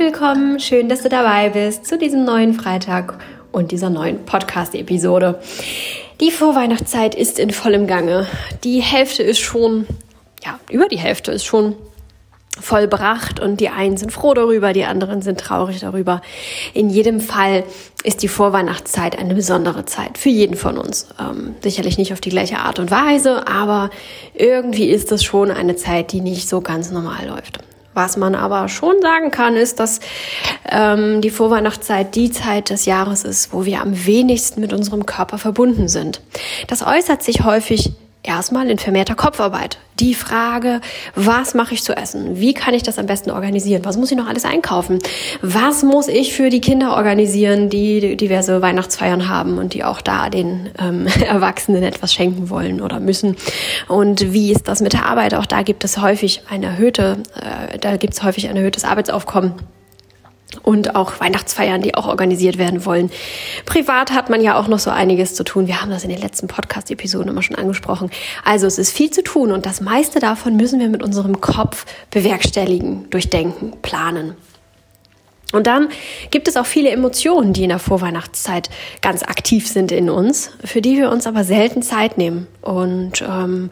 willkommen. 0.00 0.58
Schön, 0.58 0.88
dass 0.88 1.02
du 1.02 1.10
dabei 1.10 1.50
bist 1.50 1.84
zu 1.84 1.98
diesem 1.98 2.24
neuen 2.24 2.54
Freitag 2.54 3.18
und 3.52 3.70
dieser 3.70 3.90
neuen 3.90 4.24
Podcast-Episode. 4.24 5.38
Die 6.22 6.30
Vorweihnachtszeit 6.30 7.14
ist 7.14 7.38
in 7.38 7.50
vollem 7.50 7.86
Gange. 7.86 8.26
Die 8.64 8.80
Hälfte 8.80 9.22
ist 9.22 9.40
schon, 9.40 9.86
ja, 10.42 10.58
über 10.70 10.88
die 10.88 10.98
Hälfte 10.98 11.32
ist 11.32 11.44
schon 11.44 11.74
vollbracht 12.58 13.40
und 13.40 13.60
die 13.60 13.68
einen 13.68 13.98
sind 13.98 14.10
froh 14.10 14.32
darüber, 14.32 14.72
die 14.72 14.86
anderen 14.86 15.20
sind 15.20 15.38
traurig 15.38 15.80
darüber. 15.80 16.22
In 16.72 16.88
jedem 16.88 17.20
Fall 17.20 17.64
ist 18.02 18.22
die 18.22 18.28
Vorweihnachtszeit 18.28 19.18
eine 19.18 19.34
besondere 19.34 19.84
Zeit 19.84 20.16
für 20.16 20.30
jeden 20.30 20.56
von 20.56 20.78
uns. 20.78 21.08
Ähm, 21.20 21.56
sicherlich 21.60 21.98
nicht 21.98 22.14
auf 22.14 22.22
die 22.22 22.30
gleiche 22.30 22.56
Art 22.56 22.78
und 22.78 22.90
Weise, 22.90 23.46
aber 23.46 23.90
irgendwie 24.32 24.88
ist 24.88 25.12
es 25.12 25.22
schon 25.22 25.50
eine 25.50 25.76
Zeit, 25.76 26.12
die 26.12 26.22
nicht 26.22 26.48
so 26.48 26.62
ganz 26.62 26.90
normal 26.90 27.26
läuft. 27.26 27.58
Was 27.92 28.16
man 28.16 28.34
aber 28.34 28.68
schon 28.68 29.00
sagen 29.02 29.30
kann, 29.30 29.56
ist, 29.56 29.80
dass 29.80 30.00
ähm, 30.70 31.20
die 31.20 31.30
Vorweihnachtszeit 31.30 32.14
die 32.14 32.30
Zeit 32.30 32.70
des 32.70 32.84
Jahres 32.84 33.24
ist, 33.24 33.52
wo 33.52 33.64
wir 33.64 33.80
am 33.80 34.06
wenigsten 34.06 34.60
mit 34.60 34.72
unserem 34.72 35.06
Körper 35.06 35.38
verbunden 35.38 35.88
sind. 35.88 36.20
Das 36.68 36.86
äußert 36.86 37.22
sich 37.22 37.44
häufig 37.44 37.92
erstmal 38.22 38.70
in 38.70 38.78
vermehrter 38.78 39.14
Kopfarbeit. 39.14 39.78
Die 39.98 40.14
Frage, 40.14 40.80
was 41.14 41.54
mache 41.54 41.74
ich 41.74 41.82
zu 41.82 41.96
essen? 41.96 42.40
Wie 42.40 42.54
kann 42.54 42.74
ich 42.74 42.82
das 42.82 42.98
am 42.98 43.06
besten 43.06 43.30
organisieren? 43.30 43.84
Was 43.84 43.96
muss 43.96 44.10
ich 44.10 44.16
noch 44.16 44.28
alles 44.28 44.44
einkaufen? 44.44 44.98
Was 45.42 45.82
muss 45.82 46.08
ich 46.08 46.32
für 46.32 46.48
die 46.48 46.60
Kinder 46.60 46.96
organisieren, 46.96 47.68
die 47.68 48.16
diverse 48.16 48.62
Weihnachtsfeiern 48.62 49.28
haben 49.28 49.58
und 49.58 49.74
die 49.74 49.84
auch 49.84 50.00
da 50.00 50.30
den 50.30 50.70
ähm, 50.78 51.06
Erwachsenen 51.26 51.82
etwas 51.82 52.14
schenken 52.14 52.50
wollen 52.50 52.80
oder 52.80 53.00
müssen? 53.00 53.36
Und 53.88 54.32
wie 54.32 54.52
ist 54.52 54.68
das 54.68 54.80
mit 54.80 54.92
der 54.92 55.06
Arbeit? 55.06 55.34
Auch 55.34 55.46
da 55.46 55.62
gibt 55.62 55.84
es 55.84 56.00
häufig 56.00 56.42
ein 56.48 56.62
erhöhte, 56.62 57.18
äh, 57.36 57.78
da 57.78 57.96
gibt 57.96 58.14
es 58.14 58.22
häufig 58.22 58.48
ein 58.48 58.56
erhöhtes 58.56 58.84
Arbeitsaufkommen 58.84 59.54
und 60.62 60.96
auch 60.96 61.20
Weihnachtsfeiern, 61.20 61.82
die 61.82 61.94
auch 61.94 62.06
organisiert 62.06 62.58
werden 62.58 62.84
wollen. 62.84 63.10
Privat 63.66 64.12
hat 64.12 64.30
man 64.30 64.40
ja 64.40 64.58
auch 64.58 64.68
noch 64.68 64.78
so 64.78 64.90
einiges 64.90 65.34
zu 65.34 65.44
tun. 65.44 65.66
Wir 65.66 65.80
haben 65.80 65.90
das 65.90 66.04
in 66.04 66.10
den 66.10 66.20
letzten 66.20 66.48
Podcast-Episoden 66.48 67.28
immer 67.28 67.42
schon 67.42 67.56
angesprochen. 67.56 68.10
Also 68.44 68.66
es 68.66 68.78
ist 68.78 68.92
viel 68.92 69.10
zu 69.10 69.22
tun 69.22 69.52
und 69.52 69.66
das 69.66 69.80
meiste 69.80 70.20
davon 70.20 70.56
müssen 70.56 70.80
wir 70.80 70.88
mit 70.88 71.02
unserem 71.02 71.40
Kopf 71.40 71.86
bewerkstelligen, 72.10 73.08
durchdenken, 73.10 73.72
planen. 73.82 74.34
Und 75.52 75.66
dann 75.66 75.88
gibt 76.30 76.46
es 76.46 76.56
auch 76.56 76.66
viele 76.66 76.90
Emotionen, 76.90 77.52
die 77.52 77.64
in 77.64 77.70
der 77.70 77.78
Vorweihnachtszeit 77.78 78.70
ganz 79.02 79.22
aktiv 79.22 79.66
sind 79.66 79.90
in 79.90 80.08
uns, 80.08 80.50
für 80.64 80.80
die 80.80 80.96
wir 80.96 81.10
uns 81.10 81.26
aber 81.26 81.42
selten 81.44 81.82
Zeit 81.82 82.18
nehmen. 82.18 82.46
Und 82.62 83.22
ähm, 83.22 83.70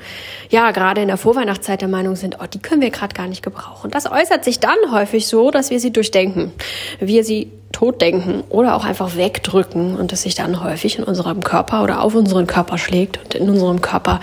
ja, 0.51 0.73
gerade 0.73 1.03
in 1.03 1.09
der 1.09 1.17
Vorweihnachtszeit 1.17 1.81
der 1.81 1.89
Meinung 1.89 2.17
sind, 2.17 2.39
oh, 2.41 2.47
die 2.53 2.59
können 2.59 2.81
wir 2.81 2.91
gerade 2.91 3.15
gar 3.15 3.29
nicht 3.29 3.43
gebrauchen. 3.43 3.91
Das 3.91 4.11
äußert 4.11 4.45
sich 4.45 4.59
dann 4.59 4.77
häufig 4.91 5.29
so, 5.29 5.51
dass 5.51 5.71
wir 5.71 5.79
sie 5.79 5.93
durchdenken, 5.93 6.53
wir 6.99 7.23
sie 7.23 7.53
totdenken 7.71 8.43
oder 8.49 8.75
auch 8.75 8.85
einfach 8.85 9.17
wegdrücken 9.17 9.97
und 9.97 10.13
es 10.13 10.23
sich 10.23 10.35
dann 10.35 10.65
häufig 10.65 10.99
in 10.99 11.05
unserem 11.05 11.45
Körper 11.45 11.85
oder 11.85 12.03
auf 12.03 12.15
unseren 12.15 12.47
Körper 12.47 12.79
schlägt 12.79 13.19
und 13.23 13.35
in 13.35 13.49
unserem 13.49 13.83
Körper 13.83 14.21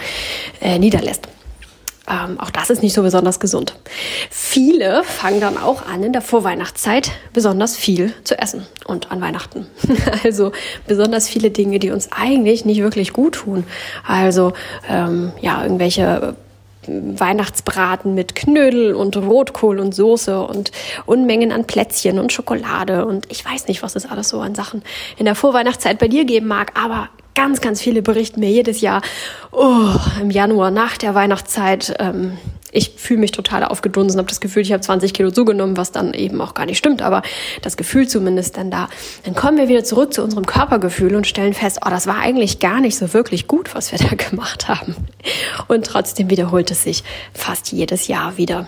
äh, 0.61 0.77
niederlässt. 0.79 1.29
Ähm, 2.07 2.39
auch 2.39 2.51
das 2.51 2.69
ist 2.69 2.83
nicht 2.83 2.93
so 2.93 3.01
besonders 3.01 3.39
gesund. 3.39 3.75
Viele 4.29 5.03
fangen 5.03 5.41
dann 5.41 5.57
auch 5.57 5.85
an, 5.85 6.03
in 6.03 6.13
der 6.13 6.21
Vorweihnachtszeit 6.21 7.11
besonders 7.33 7.75
viel 7.75 8.13
zu 8.23 8.37
essen 8.37 8.65
und 8.85 9.11
an 9.11 9.21
Weihnachten. 9.21 9.67
Also 10.23 10.51
besonders 10.87 11.27
viele 11.27 11.51
Dinge, 11.51 11.79
die 11.79 11.91
uns 11.91 12.09
eigentlich 12.11 12.65
nicht 12.65 12.81
wirklich 12.81 13.13
gut 13.13 13.35
tun. 13.35 13.63
Also 14.05 14.53
ähm, 14.89 15.31
ja, 15.41 15.61
irgendwelche 15.63 16.35
Weihnachtsbraten 16.87 18.13
mit 18.13 18.35
Knödel 18.35 18.93
und 18.93 19.17
Rotkohl 19.17 19.79
und 19.79 19.93
Soße 19.93 20.41
und 20.41 20.71
Unmengen 21.05 21.51
an 21.51 21.65
Plätzchen 21.65 22.19
und 22.19 22.31
Schokolade 22.31 23.05
und 23.05 23.31
ich 23.31 23.43
weiß 23.45 23.67
nicht, 23.67 23.83
was 23.83 23.95
es 23.95 24.05
alles 24.05 24.29
so 24.29 24.39
an 24.41 24.55
Sachen 24.55 24.83
in 25.17 25.25
der 25.25 25.35
Vorweihnachtszeit 25.35 25.99
bei 25.99 26.07
dir 26.07 26.25
geben 26.25 26.47
mag, 26.47 26.71
aber 26.79 27.09
ganz, 27.35 27.61
ganz 27.61 27.81
viele 27.81 28.01
berichten 28.01 28.39
mir 28.39 28.49
jedes 28.49 28.81
Jahr, 28.81 29.01
oh, 29.51 29.91
im 30.19 30.31
Januar 30.31 30.71
nach 30.71 30.97
der 30.97 31.13
Weihnachtszeit, 31.13 31.95
ähm, 31.99 32.37
ich 32.71 32.91
fühle 32.97 33.21
mich 33.21 33.31
total 33.31 33.63
aufgedunsen, 33.63 34.17
habe 34.17 34.27
das 34.27 34.41
Gefühl, 34.41 34.63
ich 34.63 34.73
habe 34.73 34.81
20 34.81 35.13
Kilo 35.13 35.31
zugenommen, 35.31 35.77
was 35.77 35.93
dann 35.93 36.13
eben 36.13 36.41
auch 36.41 36.53
gar 36.53 36.65
nicht 36.65 36.77
stimmt, 36.77 37.01
aber 37.01 37.21
das 37.61 37.77
Gefühl 37.77 38.07
zumindest 38.07 38.57
dann 38.57 38.69
da. 38.69 38.89
Dann 39.23 39.33
kommen 39.33 39.57
wir 39.57 39.69
wieder 39.69 39.85
zurück 39.85 40.13
zu 40.13 40.21
unserem 40.21 40.45
Körpergefühl 40.45 41.15
und 41.15 41.25
stellen 41.25 41.53
fest, 41.53 41.79
oh, 41.85 41.89
das 41.89 42.05
war 42.05 42.19
eigentlich 42.19 42.59
gar 42.59 42.81
nicht 42.81 42.97
so 42.97 43.13
wirklich 43.13 43.47
gut, 43.47 43.73
was 43.75 43.91
wir 43.91 43.99
da 43.99 44.15
gemacht 44.29 44.67
haben. 44.67 44.95
Und 45.67 45.85
trotzdem 45.85 46.29
wiederholt 46.29 46.69
es 46.69 46.83
sich 46.83 47.03
fast 47.33 47.71
jedes 47.71 48.07
Jahr 48.07 48.37
wieder. 48.37 48.67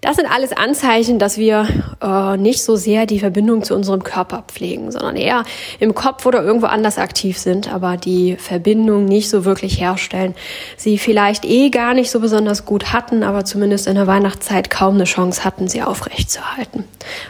Das 0.00 0.16
sind 0.16 0.26
alles 0.26 0.52
Anzeichen, 0.52 1.18
dass 1.18 1.36
wir 1.36 1.68
äh, 2.02 2.38
nicht 2.38 2.62
so 2.62 2.76
sehr 2.76 3.04
die 3.04 3.20
Verbindung 3.20 3.62
zu 3.62 3.74
unserem 3.74 4.02
Körper 4.02 4.44
pflegen, 4.48 4.90
sondern 4.90 5.14
eher 5.14 5.44
im 5.78 5.94
Kopf 5.94 6.24
oder 6.24 6.42
irgendwo 6.42 6.66
anders 6.66 6.96
aktiv 6.96 7.36
sind, 7.38 7.70
aber 7.70 7.98
die 7.98 8.36
Verbindung 8.36 9.04
nicht 9.04 9.28
so 9.28 9.44
wirklich 9.44 9.78
herstellen. 9.78 10.34
Sie 10.78 10.96
vielleicht 10.96 11.44
eh 11.44 11.68
gar 11.68 11.92
nicht 11.92 12.10
so 12.10 12.20
besonders 12.20 12.64
gut 12.64 12.94
hatten, 12.94 13.22
aber 13.22 13.44
zumindest 13.44 13.86
in 13.86 13.96
der 13.96 14.06
Weihnachtszeit 14.06 14.70
kaum 14.70 14.94
eine 14.94 15.04
Chance 15.04 15.44
hatten, 15.44 15.68
sie 15.68 15.82
aufrechtzuerhalten. 15.82 16.84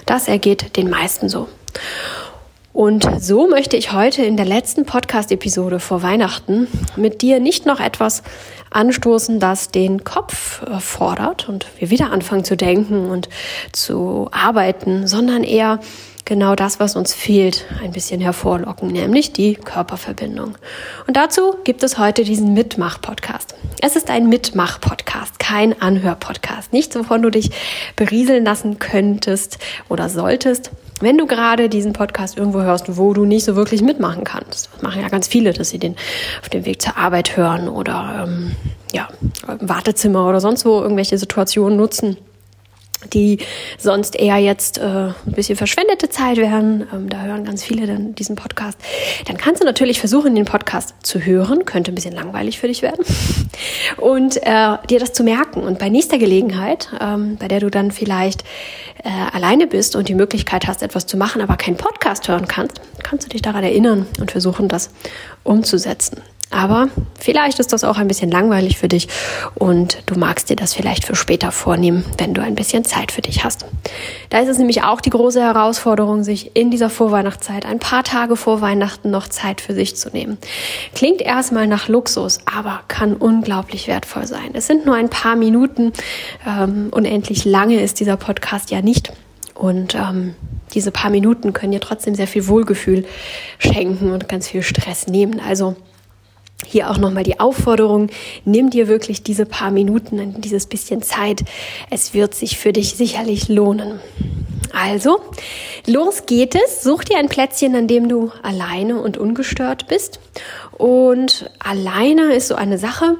Das 0.07 0.29
ergeht 0.29 0.77
den 0.77 0.91
meisten 0.91 1.29
so. 1.29 1.49
Und 2.73 3.09
so 3.21 3.49
möchte 3.49 3.77
ich 3.77 3.93
heute 3.93 4.25
in 4.25 4.37
der 4.37 4.47
letzten 4.47 4.87
Podcast-Episode 4.87 5.81
vor 5.81 6.03
Weihnachten 6.03 6.69
mit 6.97 7.21
dir 7.21 7.41
nicht 7.41 7.67
noch 7.67 7.81
etwas 7.81 8.23
anstoßen, 8.71 9.41
das 9.41 9.71
den 9.71 10.05
Kopf 10.05 10.63
äh, 10.63 10.79
fordert 10.79 11.49
und 11.49 11.67
wir 11.79 11.91
wieder 11.91 12.13
anfangen 12.13 12.45
zu 12.45 12.57
denken 12.57 13.11
und 13.11 13.29
zu 13.73 14.29
arbeiten, 14.31 15.09
sondern 15.09 15.43
eher 15.43 15.81
genau 16.25 16.55
das, 16.55 16.79
was 16.79 16.95
uns 16.95 17.13
fehlt, 17.13 17.67
ein 17.83 17.91
bisschen 17.91 18.21
hervorlocken, 18.21 18.89
nämlich 18.89 19.33
die 19.33 19.55
Körperverbindung. 19.55 20.57
Und 21.09 21.17
dazu 21.17 21.57
gibt 21.65 21.83
es 21.83 21.99
heute 21.99 22.23
diesen 22.23 22.55
Mitmach-Podcast. 22.55 23.57
Es 23.83 23.97
ist 23.97 24.11
ein 24.11 24.29
Mitmach-Podcast, 24.29 25.41
kein 25.41 25.83
Anhör-Podcast. 25.83 26.73
Nichts, 26.73 26.95
wovon 26.95 27.23
du 27.23 27.31
dich 27.31 27.51
berieseln 27.97 28.45
lassen 28.45 28.79
könntest 28.79 29.59
oder 29.89 30.09
solltest, 30.09 30.71
wenn 31.01 31.19
du 31.19 31.27
gerade 31.27 31.69
diesen 31.69 31.93
Podcast 31.93 32.37
irgendwo 32.37 32.61
hörst, 32.61 32.97
wo 32.97 33.13
du 33.13 33.25
nicht 33.25 33.45
so 33.45 33.57
wirklich 33.57 33.83
mitmachen 33.83 34.25
kannst. 34.25 34.71
Das 34.73 34.83
machen 34.83 35.03
ja 35.03 35.09
ganz 35.09 35.29
viele, 35.29 35.53
dass 35.53 35.71
sie 35.71 35.79
den 35.79 35.97
auf 36.43 36.49
dem 36.49 36.65
Weg 36.65 36.81
zur 36.83 36.97
Arbeit 36.97 37.37
hören 37.37 37.69
oder 37.69 38.27
ähm, 38.27 38.53
ja, 38.93 39.09
im 39.49 39.69
Wartezimmer 39.69 40.29
oder 40.29 40.41
sonst 40.41 40.65
wo 40.65 40.81
irgendwelche 40.81 41.19
Situationen 41.19 41.77
nutzen 41.77 42.17
die 43.13 43.39
sonst 43.79 44.15
eher 44.17 44.37
jetzt 44.37 44.79
äh, 44.79 44.83
ein 44.83 45.15
bisschen 45.27 45.57
verschwendete 45.57 46.11
Zeit 46.11 46.37
wären, 46.37 46.87
ähm, 46.93 47.09
da 47.09 47.23
hören 47.23 47.45
ganz 47.45 47.65
viele 47.65 47.87
dann 47.87 48.15
diesen 48.15 48.37
Podcast, 48.37 48.79
dann 49.27 49.37
kannst 49.37 49.63
du 49.63 49.67
natürlich 49.67 49.99
versuchen, 49.99 50.35
den 50.35 50.45
Podcast 50.45 50.95
zu 51.03 51.21
hören, 51.21 51.65
könnte 51.65 51.93
ein 51.93 51.95
bisschen 51.95 52.15
langweilig 52.15 52.59
für 52.59 52.69
dich 52.69 52.83
werden, 52.83 53.05
und 53.97 54.37
äh, 54.43 54.77
dir 54.89 55.01
das 55.01 55.13
zu 55.13 55.25
merken. 55.25 55.63
Und 55.63 55.79
bei 55.79 55.89
nächster 55.89 56.19
Gelegenheit, 56.19 56.91
ähm, 57.01 57.37
bei 57.39 57.49
der 57.49 57.61
du 57.61 57.71
dann 57.71 57.91
vielleicht 57.91 58.45
äh, 59.05 59.09
alleine 59.33 59.67
bist 59.67 59.97
und 59.97 60.09
die 60.09 60.15
Möglichkeit 60.15 60.67
hast, 60.67 60.83
etwas 60.83 61.07
zu 61.07 61.17
machen, 61.17 61.43
aber 61.43 61.57
keinen 61.57 61.77
Podcast 61.77 62.29
hören 62.29 62.47
kannst, 62.49 62.81
kannst 63.03 63.27
du 63.27 63.31
dich 63.31 63.43
daran 63.43 63.65
erinnern 63.65 64.07
und 64.21 64.31
versuchen, 64.31 64.69
das 64.69 64.91
umzusetzen. 65.43 66.23
Aber 66.51 66.89
vielleicht 67.19 67.61
ist 67.61 67.73
das 67.73 67.85
auch 67.85 67.97
ein 67.97 68.09
bisschen 68.09 68.31
langweilig 68.31 68.77
für 68.77 68.89
dich 68.89 69.07
und 69.55 70.03
du 70.07 70.19
magst 70.19 70.51
dir 70.51 70.57
das 70.57 70.75
vielleicht 70.75 71.05
für 71.05 71.15
später 71.15 71.53
vornehmen, 71.53 72.05
wenn 72.19 72.35
du 72.35 72.43
ein 72.43 72.57
bisschen 72.57 72.85
Zeit 72.85 73.13
für 73.13 73.23
dich 73.23 73.45
hast. 73.45 73.67
Da 74.31 74.41
ist 74.41 74.49
es 74.49 74.59
nämlich 74.59 74.83
auch 74.83 75.01
die 75.01 75.11
große 75.11 75.41
Herausforderung, 75.41 76.25
sich 76.25 76.57
in 76.57 76.73
dieser 76.73 76.91
Vorweihnachtszeit 76.91 77.65
ein 77.65 77.79
paar 77.79 78.03
Tage 78.03 78.35
vor 78.35 78.61
Weihnachten 78.61 79.11
noch 79.11 79.29
Zeit 79.29 79.61
für 79.61 79.75
sich 79.75 79.95
zu 79.95 80.11
nehmen. 80.11 80.39
Klingt 80.93 81.23
erstmal 81.23 81.69
nach 81.69 81.87
Luxus, 81.87 82.41
aber 82.53 82.81
kann 82.89 83.15
unglaublich 83.15 83.87
wertvoll 83.87 84.27
sein. 84.27 84.51
Es 84.55 84.67
sind 84.67 84.87
nur 84.87 84.97
ein 84.97 85.09
paar 85.09 85.37
Minuten. 85.37 85.93
Ähm, 86.45 86.89
unendlich 86.91 87.45
lange 87.45 87.81
ist 87.81 88.01
dieser 88.01 88.17
Podcast 88.17 88.73
ja 88.73 88.83
nicht. 88.83 89.13
Und 89.55 89.95
ähm, 89.95 90.35
diese 90.75 90.91
paar 90.91 91.11
Minuten 91.11 91.53
können 91.53 91.73
dir 91.73 91.81
trotzdem 91.81 92.15
sehr 92.15 92.27
viel 92.27 92.49
Wohlgefühl 92.49 93.05
schenken 93.59 94.11
und 94.11 94.29
ganz 94.29 94.49
viel 94.49 94.63
Stress 94.63 95.07
nehmen. 95.07 95.39
Also 95.39 95.77
hier 96.67 96.91
auch 96.91 96.99
nochmal 96.99 97.25
die 97.25 97.41
Aufforderung, 97.41 98.09
nimm 98.45 98.71
dir 98.71 98.89
wirklich 98.89 99.23
diese 99.23 99.47
paar 99.47 99.71
Minuten, 99.71 100.41
dieses 100.41 100.67
bisschen 100.67 101.03
Zeit. 101.03 101.45
Es 101.91 102.15
wird 102.15 102.35
sich 102.35 102.59
für 102.59 102.73
dich 102.73 102.95
sicherlich 102.95 103.49
lohnen. 103.49 104.01
Also, 104.73 105.21
los 105.87 106.27
geht 106.27 106.55
es. 106.55 106.83
Such 106.83 107.05
dir 107.05 107.19
ein 107.19 107.29
Plätzchen, 107.29 107.75
an 107.75 107.89
dem 107.89 108.09
du 108.09 108.31
alleine 108.43 109.01
und 109.01 109.19
ungestört 109.19 109.89
bist. 109.89 110.21
Und 110.73 111.51
alleine 111.59 112.35
ist 112.35 112.49
so 112.49 112.55
eine 112.55 112.79
Sache. 112.79 113.17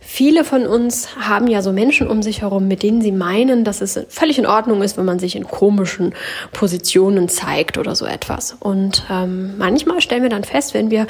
Viele 0.00 0.44
von 0.44 0.66
uns 0.66 1.16
haben 1.16 1.46
ja 1.46 1.62
so 1.62 1.72
Menschen 1.72 2.06
um 2.06 2.22
sich 2.22 2.42
herum, 2.42 2.68
mit 2.68 2.82
denen 2.82 3.00
sie 3.00 3.12
meinen, 3.12 3.64
dass 3.64 3.80
es 3.80 3.98
völlig 4.10 4.38
in 4.38 4.44
Ordnung 4.44 4.82
ist, 4.82 4.98
wenn 4.98 5.06
man 5.06 5.18
sich 5.18 5.36
in 5.36 5.44
komischen 5.44 6.14
Positionen 6.52 7.30
zeigt 7.30 7.78
oder 7.78 7.96
so 7.96 8.04
etwas. 8.04 8.54
Und 8.60 9.06
ähm, 9.10 9.56
manchmal 9.56 10.02
stellen 10.02 10.22
wir 10.22 10.28
dann 10.28 10.44
fest, 10.44 10.74
wenn 10.74 10.90
wir 10.90 11.06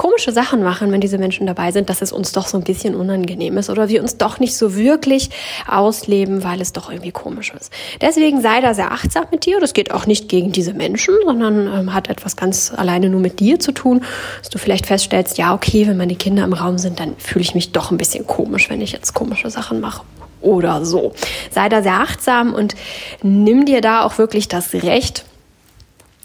komische 0.00 0.32
Sachen 0.32 0.62
machen, 0.62 0.90
wenn 0.92 1.02
diese 1.02 1.18
Menschen 1.18 1.46
dabei 1.46 1.72
sind, 1.72 1.90
dass 1.90 2.00
es 2.00 2.10
uns 2.10 2.32
doch 2.32 2.46
so 2.46 2.56
ein 2.56 2.64
bisschen 2.64 2.94
unangenehm 2.94 3.58
ist 3.58 3.68
oder 3.68 3.90
wir 3.90 4.00
uns 4.00 4.16
doch 4.16 4.40
nicht 4.40 4.56
so 4.56 4.74
wirklich 4.74 5.28
ausleben, 5.68 6.42
weil 6.42 6.62
es 6.62 6.72
doch 6.72 6.90
irgendwie 6.90 7.10
komisch 7.10 7.52
ist. 7.52 7.70
Deswegen 8.00 8.40
sei 8.40 8.62
da 8.62 8.72
sehr 8.72 8.92
achtsam 8.92 9.26
mit 9.30 9.44
dir. 9.44 9.60
Das 9.60 9.74
geht 9.74 9.90
auch 9.90 10.06
nicht 10.06 10.30
gegen 10.30 10.52
diese 10.52 10.72
Menschen, 10.72 11.14
sondern 11.26 11.66
ähm, 11.66 11.92
hat 11.92 12.08
etwas 12.08 12.36
ganz 12.36 12.72
alleine 12.74 13.10
nur 13.10 13.20
mit 13.20 13.40
dir 13.40 13.60
zu 13.60 13.72
tun, 13.72 14.02
dass 14.38 14.48
du 14.48 14.56
vielleicht 14.56 14.86
feststellst, 14.86 15.36
ja, 15.36 15.52
okay, 15.52 15.86
wenn 15.86 15.98
meine 15.98 16.16
Kinder 16.16 16.44
im 16.44 16.54
Raum 16.54 16.78
sind, 16.78 16.98
dann 16.98 17.14
fühle 17.18 17.42
ich 17.42 17.54
mich 17.54 17.72
doch 17.72 17.90
ein 17.90 17.98
bisschen 17.98 18.26
komisch, 18.26 18.70
wenn 18.70 18.80
ich 18.80 18.92
jetzt 18.92 19.12
komische 19.12 19.50
Sachen 19.50 19.82
mache 19.82 20.00
oder 20.40 20.82
so. 20.86 21.12
Sei 21.50 21.68
da 21.68 21.82
sehr 21.82 22.00
achtsam 22.00 22.54
und 22.54 22.74
nimm 23.22 23.66
dir 23.66 23.82
da 23.82 24.04
auch 24.04 24.16
wirklich 24.16 24.48
das 24.48 24.72
Recht, 24.72 25.26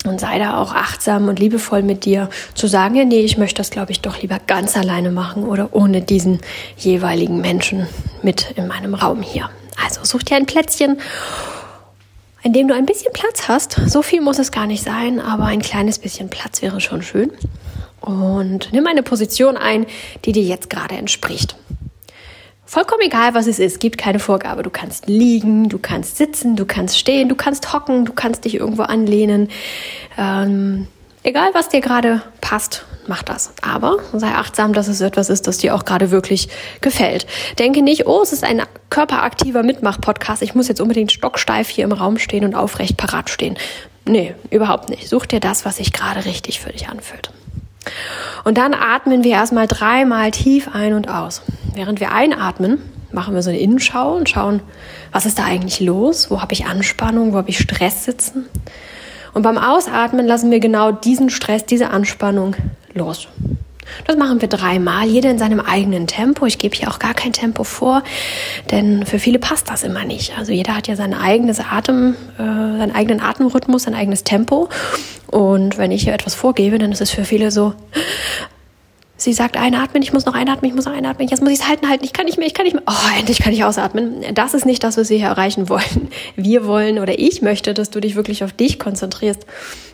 und 0.07 0.19
sei 0.19 0.39
da 0.39 0.57
auch 0.57 0.73
achtsam 0.73 1.27
und 1.27 1.39
liebevoll 1.39 1.81
mit 1.81 2.05
dir 2.05 2.29
zu 2.53 2.67
sagen, 2.67 2.95
ja, 2.95 3.05
nee, 3.05 3.21
ich 3.21 3.37
möchte 3.37 3.57
das, 3.57 3.69
glaube 3.69 3.91
ich, 3.91 4.01
doch 4.01 4.21
lieber 4.21 4.39
ganz 4.45 4.77
alleine 4.77 5.11
machen 5.11 5.43
oder 5.43 5.69
ohne 5.71 6.01
diesen 6.01 6.39
jeweiligen 6.77 7.41
Menschen 7.41 7.87
mit 8.21 8.51
in 8.55 8.67
meinem 8.67 8.93
Raum 8.93 9.21
hier. 9.21 9.49
Also 9.83 10.01
such 10.03 10.23
dir 10.23 10.37
ein 10.37 10.45
Plätzchen, 10.45 10.99
in 12.43 12.53
dem 12.53 12.67
du 12.67 12.75
ein 12.75 12.85
bisschen 12.85 13.11
Platz 13.13 13.47
hast. 13.47 13.79
So 13.87 14.01
viel 14.01 14.21
muss 14.21 14.39
es 14.39 14.51
gar 14.51 14.67
nicht 14.67 14.83
sein, 14.83 15.19
aber 15.19 15.45
ein 15.45 15.61
kleines 15.61 15.99
bisschen 15.99 16.29
Platz 16.29 16.61
wäre 16.61 16.79
schon 16.79 17.01
schön. 17.01 17.31
Und 18.01 18.71
nimm 18.71 18.85
eine 18.85 19.01
Position 19.01 19.57
ein, 19.57 19.87
die 20.25 20.31
dir 20.31 20.43
jetzt 20.43 20.69
gerade 20.69 20.95
entspricht. 20.95 21.55
Vollkommen 22.67 23.03
egal, 23.03 23.35
was 23.35 23.45
es 23.45 23.59
ist, 23.59 23.79
gibt 23.79 23.97
keine 23.97 24.17
Vorgabe. 24.19 24.63
Du 24.63 24.71
kannst 24.71 25.07
liegen, 25.07 25.69
du 25.69 25.77
kannst 25.77 26.17
sitzen, 26.17 26.55
du 26.55 26.65
kannst 26.65 26.97
stehen, 26.97 27.29
du 27.29 27.35
kannst 27.35 27.73
hocken, 27.73 28.05
du 28.05 28.13
kannst 28.13 28.43
dich 28.43 28.55
irgendwo 28.55 28.81
anlehnen. 28.83 29.49
Ähm, 30.17 30.87
egal, 31.21 31.51
was 31.53 31.69
dir 31.69 31.81
gerade 31.81 32.23
passt, 32.41 32.85
mach 33.07 33.21
das. 33.21 33.53
Aber 33.61 33.97
sei 34.13 34.29
achtsam, 34.29 34.73
dass 34.73 34.87
es 34.87 34.99
etwas 35.01 35.29
ist, 35.29 35.45
das 35.45 35.59
dir 35.59 35.75
auch 35.75 35.85
gerade 35.85 36.09
wirklich 36.09 36.49
gefällt. 36.81 37.27
Denke 37.59 37.83
nicht, 37.83 38.07
oh, 38.07 38.21
es 38.23 38.33
ist 38.33 38.43
ein 38.43 38.63
körperaktiver 38.89 39.61
Mitmach-Podcast. 39.61 40.41
Ich 40.41 40.55
muss 40.55 40.67
jetzt 40.67 40.81
unbedingt 40.81 41.11
stocksteif 41.11 41.69
hier 41.69 41.85
im 41.85 41.91
Raum 41.91 42.17
stehen 42.17 42.43
und 42.43 42.55
aufrecht 42.55 42.97
parat 42.97 43.29
stehen. 43.29 43.57
Nee, 44.07 44.33
überhaupt 44.49 44.89
nicht. 44.89 45.07
Such 45.07 45.27
dir 45.27 45.39
das, 45.39 45.65
was 45.65 45.77
sich 45.77 45.93
gerade 45.93 46.25
richtig 46.25 46.59
für 46.59 46.71
dich 46.71 46.89
anfühlt. 46.89 47.29
Und 48.43 48.57
dann 48.57 48.73
atmen 48.73 49.23
wir 49.23 49.31
erstmal 49.31 49.67
dreimal 49.67 50.31
tief 50.31 50.69
ein 50.73 50.93
und 50.93 51.09
aus. 51.09 51.41
Während 51.73 51.99
wir 51.99 52.11
einatmen, 52.11 52.79
machen 53.11 53.33
wir 53.33 53.41
so 53.41 53.49
eine 53.49 53.59
Innenschau 53.59 54.15
und 54.15 54.29
schauen, 54.29 54.61
was 55.11 55.25
ist 55.25 55.39
da 55.39 55.45
eigentlich 55.45 55.79
los? 55.79 56.29
Wo 56.29 56.41
habe 56.41 56.53
ich 56.53 56.65
Anspannung? 56.65 57.33
Wo 57.33 57.37
habe 57.37 57.49
ich 57.49 57.57
Stress 57.57 58.05
sitzen? 58.05 58.45
Und 59.33 59.41
beim 59.41 59.57
Ausatmen 59.57 60.25
lassen 60.25 60.51
wir 60.51 60.59
genau 60.59 60.91
diesen 60.91 61.29
Stress, 61.29 61.65
diese 61.65 61.89
Anspannung 61.89 62.55
los. 62.93 63.27
Das 64.05 64.17
machen 64.17 64.41
wir 64.41 64.47
dreimal, 64.47 65.07
jeder 65.07 65.31
in 65.31 65.39
seinem 65.39 65.59
eigenen 65.59 66.07
Tempo. 66.07 66.45
Ich 66.45 66.57
gebe 66.57 66.75
hier 66.75 66.89
auch 66.89 66.99
gar 66.99 67.13
kein 67.13 67.33
Tempo 67.33 67.63
vor, 67.63 68.03
denn 68.71 69.05
für 69.05 69.19
viele 69.19 69.39
passt 69.39 69.69
das 69.69 69.83
immer 69.83 70.05
nicht. 70.05 70.37
Also 70.37 70.51
jeder 70.51 70.75
hat 70.75 70.87
ja 70.87 70.95
sein 70.95 71.13
eigenes 71.13 71.59
Atem, 71.59 72.15
äh, 72.37 72.41
seinen 72.43 72.95
eigenen 72.95 73.21
Atemrhythmus, 73.21 73.83
sein 73.83 73.95
eigenes 73.95 74.23
Tempo. 74.23 74.69
Und 75.27 75.77
wenn 75.77 75.91
ich 75.91 76.03
hier 76.03 76.13
etwas 76.13 76.35
vorgebe, 76.35 76.77
dann 76.77 76.91
ist 76.91 77.01
es 77.01 77.11
für 77.11 77.25
viele 77.25 77.51
so, 77.51 77.73
Sie 79.17 79.31
sagt 79.31 79.55
einatmen, 79.55 80.03
ich 80.03 80.11
muss 80.11 80.25
noch 80.25 80.33
einatmen, 80.33 80.69
ich 80.69 80.75
muss 80.75 80.85
noch 80.85 80.93
einatmen, 80.93 81.29
jetzt 81.29 81.41
muss 81.41 81.53
ich 81.53 81.59
es 81.59 81.67
halten, 81.67 81.87
halten, 81.87 82.03
ich 82.03 82.11
kann 82.11 82.25
nicht 82.25 82.37
mehr, 82.37 82.47
ich 82.47 82.53
kann 82.53 82.65
nicht 82.65 82.73
mehr. 82.73 82.83
Oh, 82.85 83.17
endlich 83.17 83.39
kann 83.39 83.53
ich 83.53 83.63
ausatmen. 83.63 84.25
Das 84.33 84.53
ist 84.53 84.65
nicht 84.65 84.83
das, 84.83 84.97
was 84.97 85.09
wir 85.09 85.17
hier 85.17 85.27
erreichen 85.27 85.69
wollen. 85.69 86.09
Wir 86.35 86.67
wollen 86.67 86.99
oder 86.99 87.17
ich 87.17 87.41
möchte, 87.41 87.73
dass 87.73 87.89
du 87.89 88.01
dich 88.01 88.15
wirklich 88.15 88.43
auf 88.43 88.51
dich 88.51 88.77
konzentrierst. 88.77 89.45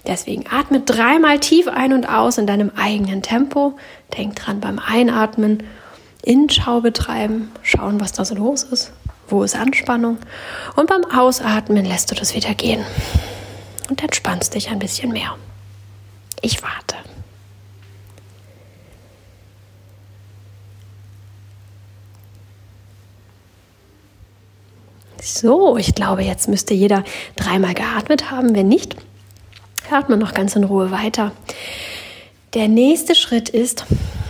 Deswegen 0.08 0.46
atme 0.50 0.80
dreimal 0.80 1.40
tief 1.40 1.68
ein 1.68 1.94
und 1.94 2.10
aus 2.10 2.40
in 2.40 2.48
deinem 2.48 2.72
eigenen 2.76 3.22
Tempo. 3.22 3.78
Denk 4.18 4.38
dran 4.38 4.60
beim 4.60 4.80
Einatmen, 4.80 5.62
Innenschau 6.24 6.82
betreiben, 6.82 7.52
schauen, 7.62 8.00
was 8.02 8.14
da 8.14 8.26
so 8.26 8.34
los 8.34 8.64
ist, 8.64 8.92
wo 9.28 9.44
ist 9.44 9.56
Anspannung. 9.56 10.18
Und 10.76 10.90
beim 10.90 11.06
Ausatmen 11.06 11.86
lässt 11.86 12.10
du 12.10 12.16
das 12.16 12.36
wieder 12.36 12.56
gehen 12.56 12.84
und 13.88 14.02
entspannst 14.02 14.56
dich 14.56 14.70
ein 14.70 14.80
bisschen 14.80 15.12
mehr. 15.12 15.36
Ich 16.42 16.64
warte. 16.64 16.96
So, 25.24 25.78
ich 25.78 25.94
glaube, 25.94 26.24
jetzt 26.24 26.50
müsste 26.50 26.74
jeder 26.74 27.04
dreimal 27.36 27.76
geatmet 27.76 28.32
haben. 28.32 28.56
Wenn 28.56 28.68
nicht, 28.68 28.96
atme 29.92 30.18
noch 30.18 30.34
ganz 30.34 30.56
in 30.56 30.64
Ruhe 30.64 30.90
weiter. 30.90 31.32
Der 32.56 32.68
nächste 32.68 33.14
Schritt 33.14 33.48
ist, 33.48 33.86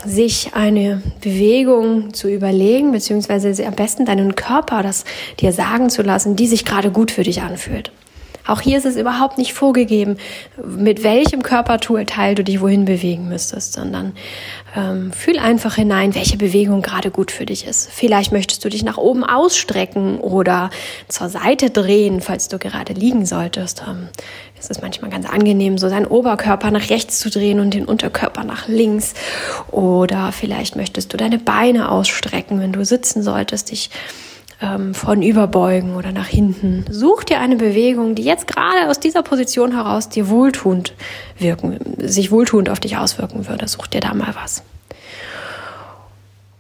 sich 0.06 0.54
eine 0.54 1.02
Bewegung 1.22 2.14
zu 2.14 2.28
überlegen, 2.28 2.92
beziehungsweise 2.92 3.66
am 3.66 3.76
besten 3.76 4.06
deinen 4.06 4.36
Körper 4.36 4.84
das 4.84 5.06
dir 5.40 5.54
sagen 5.54 5.90
zu 5.90 6.02
lassen, 6.02 6.36
die 6.36 6.48
sich 6.48 6.66
gerade 6.66 6.92
gut 6.92 7.12
für 7.12 7.24
dich 7.24 7.42
anfühlt. 7.42 7.92
Auch 8.46 8.62
hier 8.62 8.78
ist 8.78 8.86
es 8.86 8.96
überhaupt 8.96 9.38
nicht 9.38 9.54
vorgegeben, 9.54 10.18
mit 10.64 11.04
welchem 11.04 11.44
Körperteil 11.44 12.36
du 12.36 12.44
dich 12.44 12.62
wohin 12.62 12.86
bewegen 12.86 13.30
müsstest, 13.30 13.74
sondern 13.74 14.14
ähm, 14.76 15.12
fühl 15.12 15.38
einfach 15.38 15.76
hinein, 15.76 16.16
welche 16.16 16.38
Bewegung 16.38 16.82
gerade 16.82 17.12
gut 17.12 17.32
für 17.32 17.46
dich 17.46 17.68
ist. 17.68 17.90
Vielleicht 17.92 18.32
möchtest 18.32 18.64
du 18.64 18.70
dich 18.70 18.84
nach 18.84 18.98
oben 18.98 19.24
ausstrecken 19.24 20.20
oder 20.20 20.70
zur 21.08 21.30
Seite 21.30 21.70
drehen, 21.70 22.22
falls 22.22 22.48
du 22.48 22.58
gerade 22.58 22.94
liegen 22.94 23.26
solltest. 23.26 23.84
Ähm, 23.88 24.10
es 24.60 24.70
ist 24.70 24.82
manchmal 24.82 25.10
ganz 25.12 25.28
angenehm, 25.28 25.78
so 25.78 25.90
seinen 25.90 26.06
Oberkörper 26.06 26.72
nach 26.72 26.90
rechts 26.90 27.20
zu 27.20 27.30
drehen 27.30 27.60
und 27.60 27.74
den 27.74 27.86
Unterkörper 27.86 28.44
nach 28.44 28.68
links. 28.68 29.14
Oder 29.72 30.32
vielleicht 30.32 30.76
möchtest 30.76 31.14
du 31.14 31.18
deine 31.18 31.40
Beine 31.40 31.90
ausstrecken, 31.92 32.60
wenn 32.60 32.72
du 32.72 32.86
sitzen 32.86 33.24
solltest, 33.24 33.72
dich 33.72 33.90
ähm, 34.62 34.94
von 34.94 35.22
überbeugen 35.22 35.96
oder 35.96 36.12
nach 36.12 36.28
hinten. 36.28 36.86
Such 36.90 37.24
dir 37.24 37.40
eine 37.40 37.56
Bewegung, 37.56 38.16
die 38.16 38.24
jetzt 38.24 38.48
gerade 38.48 38.90
aus 38.90 39.00
dieser 39.00 39.24
Position 39.24 39.74
heraus 39.74 40.10
dir 40.10 40.30
wohltuend 40.30 40.94
wirken, 41.38 41.80
sich 41.98 42.32
wohltuend 42.32 42.70
auf 42.70 42.80
dich 42.80 42.98
auswirken 42.98 43.48
würde. 43.48 43.68
Such 43.68 43.88
dir 43.88 44.02
da 44.02 44.14
mal 44.14 44.36
was. 44.36 44.64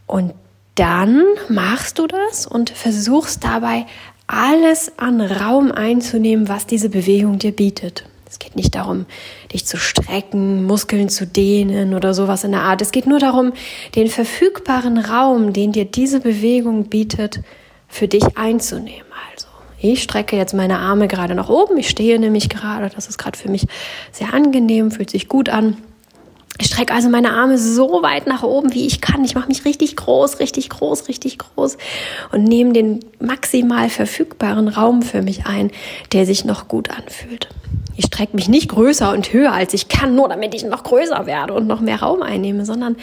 Und 0.07 0.33
dann 0.75 1.23
machst 1.47 1.99
du 1.99 2.07
das 2.07 2.47
und 2.47 2.69
versuchst 2.69 3.43
dabei 3.43 3.85
alles 4.27 4.93
an 4.97 5.21
Raum 5.21 5.71
einzunehmen, 5.71 6.47
was 6.47 6.65
diese 6.65 6.89
Bewegung 6.89 7.37
dir 7.37 7.51
bietet. 7.51 8.05
Es 8.29 8.39
geht 8.39 8.55
nicht 8.55 8.75
darum, 8.75 9.05
dich 9.51 9.65
zu 9.65 9.75
strecken, 9.75 10.63
Muskeln 10.63 11.09
zu 11.09 11.27
dehnen 11.27 11.93
oder 11.93 12.13
sowas 12.13 12.45
in 12.45 12.51
der 12.51 12.61
Art. 12.61 12.81
Es 12.81 12.93
geht 12.93 13.05
nur 13.05 13.19
darum, 13.19 13.51
den 13.95 14.07
verfügbaren 14.07 14.97
Raum, 14.97 15.51
den 15.51 15.73
dir 15.73 15.83
diese 15.83 16.21
Bewegung 16.21 16.85
bietet, 16.85 17.41
für 17.91 18.07
dich 18.07 18.37
einzunehmen. 18.37 19.05
Also, 19.31 19.47
ich 19.79 20.01
strecke 20.01 20.37
jetzt 20.37 20.53
meine 20.53 20.79
Arme 20.79 21.07
gerade 21.07 21.35
nach 21.35 21.49
oben. 21.49 21.77
Ich 21.77 21.89
stehe 21.89 22.17
nämlich 22.17 22.49
gerade. 22.49 22.89
Das 22.89 23.07
ist 23.07 23.17
gerade 23.17 23.37
für 23.37 23.49
mich 23.49 23.67
sehr 24.11 24.33
angenehm, 24.33 24.91
fühlt 24.91 25.11
sich 25.11 25.27
gut 25.27 25.49
an. 25.49 25.77
Ich 26.61 26.67
strecke 26.67 26.93
also 26.93 27.09
meine 27.09 27.33
Arme 27.33 27.57
so 27.57 28.03
weit 28.03 28.27
nach 28.27 28.43
oben, 28.43 28.71
wie 28.75 28.85
ich 28.85 29.01
kann. 29.01 29.25
Ich 29.25 29.33
mache 29.33 29.47
mich 29.47 29.65
richtig 29.65 29.95
groß, 29.95 30.39
richtig 30.39 30.69
groß, 30.69 31.07
richtig 31.07 31.39
groß 31.39 31.75
und 32.31 32.43
nehme 32.43 32.71
den 32.71 32.99
maximal 33.19 33.89
verfügbaren 33.89 34.67
Raum 34.67 35.01
für 35.01 35.23
mich 35.23 35.47
ein, 35.47 35.71
der 36.13 36.27
sich 36.27 36.45
noch 36.45 36.67
gut 36.67 36.91
anfühlt. 36.91 37.49
Ich 37.97 38.05
strecke 38.05 38.35
mich 38.35 38.47
nicht 38.47 38.69
größer 38.69 39.11
und 39.11 39.33
höher, 39.33 39.53
als 39.53 39.73
ich 39.73 39.87
kann, 39.87 40.13
nur 40.13 40.29
damit 40.29 40.53
ich 40.53 40.63
noch 40.63 40.83
größer 40.83 41.25
werde 41.25 41.55
und 41.55 41.65
noch 41.65 41.81
mehr 41.81 41.99
Raum 41.99 42.21
einnehme, 42.21 42.63
sondern 42.63 42.95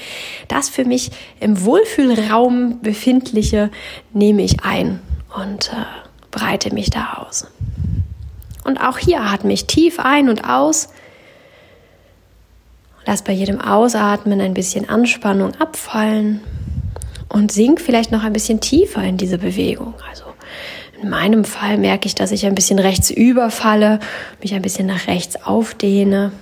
das 0.46 0.68
für 0.68 0.84
mich 0.84 1.10
im 1.40 1.64
Wohlfühlraum 1.64 2.78
befindliche 2.80 3.72
nehme 4.12 4.42
ich 4.42 4.62
ein 4.62 5.00
und 5.36 5.72
äh, 5.72 5.84
breite 6.30 6.72
mich 6.72 6.90
da 6.90 7.24
aus. 7.26 7.48
Und 8.62 8.78
auch 8.80 8.98
hier 8.98 9.20
atme 9.20 9.52
ich 9.52 9.66
tief 9.66 9.98
ein 9.98 10.28
und 10.28 10.48
aus. 10.48 10.90
Lass 13.08 13.22
bei 13.22 13.32
jedem 13.32 13.58
Ausatmen 13.58 14.38
ein 14.42 14.52
bisschen 14.52 14.86
Anspannung 14.86 15.54
abfallen 15.54 16.42
und 17.30 17.50
sink 17.50 17.80
vielleicht 17.80 18.12
noch 18.12 18.22
ein 18.22 18.34
bisschen 18.34 18.60
tiefer 18.60 19.02
in 19.02 19.16
diese 19.16 19.38
Bewegung. 19.38 19.94
Also 20.10 20.24
in 21.00 21.08
meinem 21.08 21.44
Fall 21.46 21.78
merke 21.78 22.06
ich, 22.06 22.14
dass 22.14 22.32
ich 22.32 22.44
ein 22.44 22.54
bisschen 22.54 22.78
rechts 22.78 23.08
überfalle, 23.08 23.98
mich 24.42 24.52
ein 24.52 24.60
bisschen 24.60 24.86
nach 24.88 25.06
rechts 25.06 25.42
aufdehne 25.42 26.32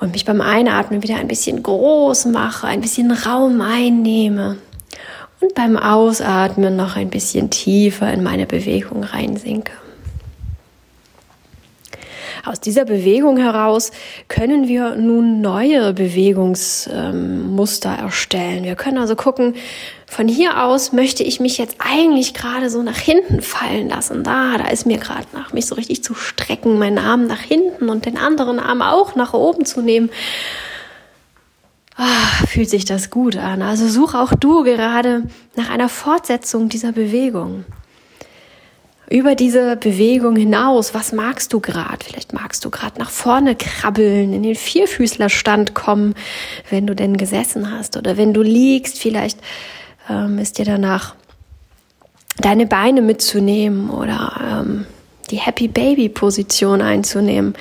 und 0.00 0.10
mich 0.10 0.24
beim 0.24 0.40
Einatmen 0.40 1.04
wieder 1.04 1.18
ein 1.18 1.28
bisschen 1.28 1.62
groß 1.62 2.24
mache, 2.24 2.66
ein 2.66 2.80
bisschen 2.80 3.12
Raum 3.12 3.60
einnehme 3.60 4.56
und 5.38 5.54
beim 5.54 5.76
Ausatmen 5.76 6.74
noch 6.74 6.96
ein 6.96 7.10
bisschen 7.10 7.48
tiefer 7.48 8.12
in 8.12 8.24
meine 8.24 8.46
Bewegung 8.46 9.04
reinsinke. 9.04 9.70
Aus 12.44 12.60
dieser 12.60 12.84
Bewegung 12.84 13.36
heraus 13.36 13.90
können 14.28 14.66
wir 14.66 14.96
nun 14.96 15.40
neue 15.40 15.92
Bewegungsmuster 15.92 17.90
erstellen. 17.90 18.64
Wir 18.64 18.76
können 18.76 18.98
also 18.98 19.14
gucken, 19.16 19.54
von 20.06 20.26
hier 20.26 20.64
aus 20.64 20.92
möchte 20.92 21.22
ich 21.22 21.38
mich 21.38 21.58
jetzt 21.58 21.76
eigentlich 21.78 22.32
gerade 22.34 22.70
so 22.70 22.82
nach 22.82 22.96
hinten 22.96 23.42
fallen 23.42 23.88
lassen. 23.88 24.24
Da, 24.24 24.56
da 24.58 24.68
ist 24.68 24.86
mir 24.86 24.98
gerade 24.98 25.26
nach, 25.32 25.52
mich 25.52 25.66
so 25.66 25.74
richtig 25.74 26.02
zu 26.02 26.14
strecken, 26.14 26.78
meinen 26.78 26.98
Arm 26.98 27.26
nach 27.26 27.42
hinten 27.42 27.88
und 27.88 28.06
den 28.06 28.16
anderen 28.16 28.58
Arm 28.58 28.82
auch 28.82 29.14
nach 29.14 29.34
oben 29.34 29.64
zu 29.64 29.82
nehmen. 29.82 30.10
oh, 31.98 32.46
fühlt 32.46 32.70
sich 32.70 32.86
das 32.86 33.10
gut 33.10 33.36
an. 33.36 33.62
Also 33.62 33.86
such 33.86 34.14
auch 34.14 34.34
du 34.34 34.64
gerade 34.64 35.24
nach 35.56 35.68
einer 35.70 35.88
Fortsetzung 35.88 36.68
dieser 36.68 36.92
Bewegung. 36.92 37.64
Über 39.10 39.34
diese 39.34 39.74
Bewegung 39.74 40.36
hinaus, 40.36 40.94
was 40.94 41.10
magst 41.10 41.52
du 41.52 41.58
gerade? 41.58 41.98
Vielleicht 42.04 42.32
magst 42.32 42.64
du 42.64 42.70
gerade 42.70 42.96
nach 43.00 43.10
vorne 43.10 43.56
krabbeln, 43.56 44.32
in 44.32 44.44
den 44.44 44.54
Vierfüßlerstand 44.54 45.74
kommen, 45.74 46.14
wenn 46.70 46.86
du 46.86 46.94
denn 46.94 47.16
gesessen 47.16 47.72
hast. 47.72 47.96
Oder 47.96 48.16
wenn 48.16 48.32
du 48.32 48.42
liegst, 48.42 49.00
vielleicht 49.00 49.40
ähm, 50.08 50.38
ist 50.38 50.58
dir 50.58 50.64
danach 50.64 51.16
deine 52.38 52.66
Beine 52.66 53.02
mitzunehmen 53.02 53.90
oder 53.90 54.62
ähm, 54.62 54.86
die 55.32 55.38
Happy 55.38 55.66
Baby 55.66 56.08
Position 56.08 56.80
einzunehmen. 56.80 57.54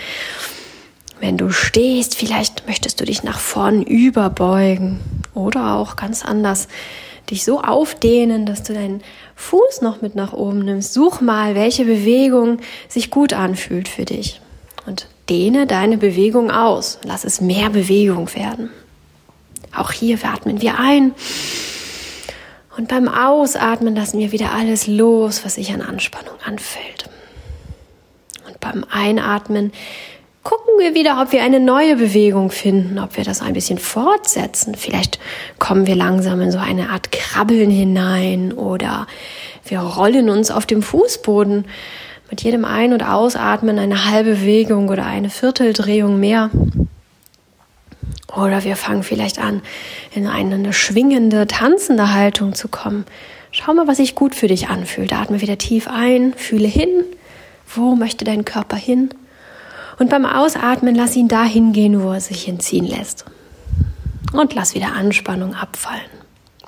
Wenn 1.19 1.37
du 1.37 1.49
stehst, 1.49 2.13
vielleicht 2.13 2.67
möchtest 2.67 3.01
du 3.01 3.05
dich 3.05 3.23
nach 3.23 3.39
vorn 3.39 3.81
überbeugen 3.81 4.99
oder 5.33 5.73
auch 5.73 5.95
ganz 5.95 6.23
anders 6.23 6.67
dich 7.31 7.43
so 7.43 7.61
aufdehnen, 7.61 8.45
dass 8.45 8.63
du 8.63 8.73
deinen 8.73 9.01
Fuß 9.35 9.81
noch 9.81 10.01
mit 10.01 10.15
nach 10.15 10.33
oben 10.33 10.59
nimmst. 10.59 10.93
Such 10.93 11.21
mal, 11.21 11.55
welche 11.55 11.85
Bewegung 11.85 12.59
sich 12.87 13.11
gut 13.11 13.33
anfühlt 13.33 13.87
für 13.87 14.05
dich 14.05 14.41
und 14.85 15.07
dehne 15.29 15.67
deine 15.67 15.97
Bewegung 15.97 16.51
aus. 16.51 16.99
Lass 17.03 17.23
es 17.23 17.41
mehr 17.41 17.69
Bewegung 17.69 18.33
werden. 18.33 18.69
Auch 19.75 19.91
hier 19.91 20.17
atmen 20.23 20.61
wir 20.61 20.79
ein 20.79 21.13
und 22.79 22.87
beim 22.87 23.09
Ausatmen 23.09 23.93
lassen 23.93 24.19
wir 24.19 24.31
wieder 24.31 24.53
alles 24.53 24.87
los, 24.87 25.43
was 25.43 25.55
sich 25.55 25.73
an 25.73 25.81
Anspannung 25.81 26.35
anfällt. 26.45 27.09
Und 28.47 28.59
beim 28.61 28.85
Einatmen 28.89 29.73
gucken 30.49 30.79
wir 30.79 30.95
wieder, 30.95 31.21
ob 31.21 31.31
wir 31.31 31.43
eine 31.43 31.59
neue 31.59 31.95
Bewegung 31.95 32.49
finden, 32.49 32.97
ob 32.97 33.17
wir 33.17 33.23
das 33.23 33.39
ein 33.39 33.53
bisschen 33.53 33.77
fortsetzen. 33.77 34.73
Vielleicht 34.73 35.19
kommen 35.59 35.85
wir 35.85 35.93
langsam 35.95 36.41
in 36.41 36.51
so 36.51 36.57
eine 36.57 36.89
Art 36.89 37.11
Krabbeln 37.11 37.69
hinein 37.69 38.51
oder 38.53 39.05
wir 39.63 39.79
rollen 39.81 40.27
uns 40.27 40.49
auf 40.49 40.65
dem 40.65 40.81
Fußboden 40.81 41.65
mit 42.31 42.41
jedem 42.41 42.65
Ein- 42.65 42.93
und 42.93 43.03
Ausatmen 43.03 43.77
eine 43.77 44.09
halbe 44.09 44.31
Bewegung 44.31 44.89
oder 44.89 45.05
eine 45.05 45.29
Vierteldrehung 45.29 46.19
mehr. 46.19 46.49
Oder 48.35 48.63
wir 48.63 48.75
fangen 48.75 49.03
vielleicht 49.03 49.37
an, 49.37 49.61
in 50.15 50.25
eine 50.25 50.73
schwingende, 50.73 51.45
tanzende 51.45 52.11
Haltung 52.11 52.55
zu 52.55 52.69
kommen. 52.69 53.05
Schau 53.51 53.75
mal, 53.75 53.87
was 53.87 53.97
sich 53.97 54.15
gut 54.15 54.33
für 54.33 54.47
dich 54.47 54.67
anfühlt. 54.67 55.13
Atme 55.13 55.41
wieder 55.41 55.59
tief 55.59 55.87
ein, 55.87 56.33
fühle 56.33 56.67
hin. 56.67 57.03
Wo 57.67 57.93
möchte 57.93 58.25
dein 58.25 58.45
Körper 58.45 58.77
hin? 58.77 59.11
Und 59.99 60.09
beim 60.09 60.25
Ausatmen 60.25 60.95
lass 60.95 61.15
ihn 61.15 61.27
dahin 61.27 61.73
gehen, 61.73 62.01
wo 62.01 62.11
er 62.11 62.21
sich 62.21 62.43
hinziehen 62.43 62.85
lässt. 62.85 63.25
Und 64.31 64.53
lass 64.55 64.73
wieder 64.73 64.93
Anspannung 64.93 65.55
abfallen. 65.55 66.01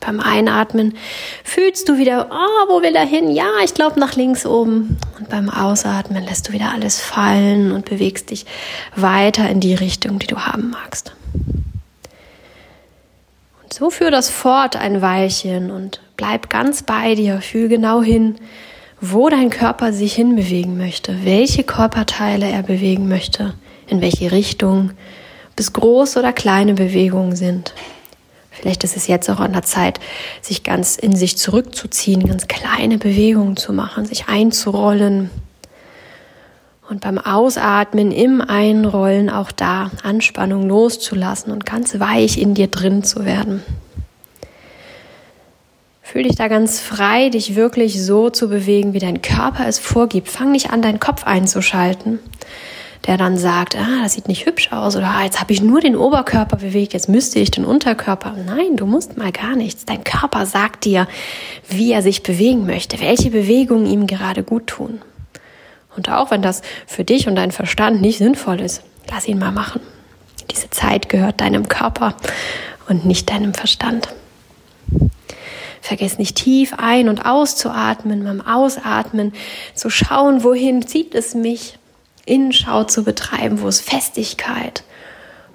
Beim 0.01 0.19
Einatmen 0.19 0.95
fühlst 1.43 1.87
du 1.87 1.97
wieder, 1.97 2.27
oh, 2.31 2.69
wo 2.69 2.81
will 2.81 2.95
er 2.95 3.05
hin? 3.05 3.29
Ja, 3.29 3.51
ich 3.63 3.73
glaube 3.73 3.99
nach 3.99 4.15
links 4.15 4.45
oben. 4.45 4.97
Und 5.19 5.29
beim 5.29 5.49
Ausatmen 5.49 6.25
lässt 6.25 6.49
du 6.49 6.53
wieder 6.53 6.71
alles 6.71 6.99
fallen 6.99 7.71
und 7.71 7.85
bewegst 7.85 8.31
dich 8.31 8.45
weiter 8.95 9.47
in 9.47 9.59
die 9.59 9.75
Richtung, 9.75 10.17
die 10.17 10.27
du 10.27 10.37
haben 10.37 10.71
magst. 10.71 11.13
Und 13.63 13.73
so 13.73 13.91
führ 13.91 14.09
das 14.11 14.29
fort 14.29 14.75
ein 14.75 15.03
Weilchen 15.03 15.69
und 15.69 16.01
bleib 16.17 16.49
ganz 16.49 16.81
bei 16.81 17.13
dir. 17.13 17.39
Fühl 17.39 17.69
genau 17.69 18.01
hin, 18.01 18.37
wo 19.01 19.29
dein 19.29 19.49
Körper 19.49 19.93
sich 19.93 20.13
hinbewegen 20.13 20.77
möchte, 20.77 21.25
welche 21.25 21.63
Körperteile 21.63 22.47
er 22.47 22.61
bewegen 22.61 23.07
möchte, 23.07 23.55
in 23.87 23.99
welche 23.99 24.31
Richtung, 24.31 24.91
bis 25.55 25.73
große 25.73 26.19
oder 26.19 26.31
kleine 26.31 26.75
Bewegungen 26.75 27.35
sind. 27.35 27.73
Vielleicht 28.51 28.83
ist 28.83 28.95
es 28.95 29.07
jetzt 29.07 29.27
auch 29.29 29.39
an 29.39 29.53
der 29.53 29.63
Zeit, 29.63 29.99
sich 30.41 30.63
ganz 30.63 30.97
in 30.97 31.15
sich 31.15 31.37
zurückzuziehen, 31.37 32.27
ganz 32.27 32.47
kleine 32.47 32.99
Bewegungen 32.99 33.57
zu 33.57 33.73
machen, 33.73 34.05
sich 34.05 34.27
einzurollen. 34.27 35.31
Und 36.87 37.01
beim 37.01 37.17
Ausatmen, 37.17 38.11
im 38.11 38.41
Einrollen 38.41 39.29
auch 39.29 39.51
da 39.51 39.89
Anspannung 40.03 40.67
loszulassen 40.67 41.51
und 41.51 41.65
ganz 41.65 41.99
weich 41.99 42.37
in 42.37 42.53
dir 42.53 42.67
drin 42.67 43.03
zu 43.03 43.25
werden. 43.25 43.63
Fühl 46.11 46.23
dich 46.23 46.35
da 46.35 46.49
ganz 46.49 46.81
frei, 46.81 47.29
dich 47.29 47.55
wirklich 47.55 48.03
so 48.03 48.29
zu 48.29 48.49
bewegen, 48.49 48.91
wie 48.91 48.99
dein 48.99 49.21
Körper 49.21 49.65
es 49.65 49.79
vorgibt. 49.79 50.27
Fang 50.27 50.51
nicht 50.51 50.69
an, 50.69 50.81
deinen 50.81 50.99
Kopf 50.99 51.23
einzuschalten, 51.23 52.19
der 53.07 53.15
dann 53.15 53.37
sagt, 53.37 53.77
ah, 53.77 54.03
das 54.03 54.15
sieht 54.15 54.27
nicht 54.27 54.45
hübsch 54.45 54.73
aus 54.73 54.97
oder 54.97 55.07
ah, 55.07 55.23
jetzt 55.23 55.39
habe 55.39 55.53
ich 55.53 55.61
nur 55.61 55.79
den 55.79 55.95
Oberkörper 55.95 56.57
bewegt, 56.57 56.91
jetzt 56.91 57.07
müsste 57.07 57.39
ich 57.39 57.49
den 57.49 57.63
Unterkörper. 57.63 58.35
Nein, 58.45 58.75
du 58.75 58.85
musst 58.85 59.15
mal 59.15 59.31
gar 59.31 59.55
nichts. 59.55 59.85
Dein 59.85 60.03
Körper 60.03 60.45
sagt 60.45 60.83
dir, 60.83 61.07
wie 61.69 61.93
er 61.93 62.01
sich 62.01 62.23
bewegen 62.23 62.65
möchte, 62.65 62.99
welche 62.99 63.29
Bewegungen 63.29 63.85
ihm 63.85 64.05
gerade 64.05 64.43
gut 64.43 64.67
tun. 64.67 65.01
Und 65.95 66.09
auch 66.09 66.29
wenn 66.29 66.41
das 66.41 66.61
für 66.87 67.05
dich 67.05 67.29
und 67.29 67.37
deinen 67.37 67.53
Verstand 67.53 68.01
nicht 68.01 68.17
sinnvoll 68.17 68.59
ist, 68.59 68.83
lass 69.09 69.29
ihn 69.29 69.39
mal 69.39 69.53
machen. 69.53 69.79
Diese 70.51 70.69
Zeit 70.71 71.07
gehört 71.07 71.39
deinem 71.39 71.69
Körper 71.69 72.17
und 72.89 73.05
nicht 73.05 73.29
deinem 73.29 73.53
Verstand. 73.53 74.09
Vergiss 75.81 76.19
nicht 76.19 76.37
tief 76.37 76.73
ein- 76.77 77.09
und 77.09 77.25
auszuatmen, 77.25 78.23
beim 78.23 78.41
Ausatmen 78.41 79.33
zu 79.73 79.89
schauen, 79.89 80.43
wohin 80.43 80.87
zieht 80.87 81.15
es 81.15 81.33
mich, 81.33 81.77
Innenschau 82.25 82.83
zu 82.83 83.03
betreiben, 83.03 83.61
wo 83.61 83.67
ist 83.67 83.81
Festigkeit 83.81 84.83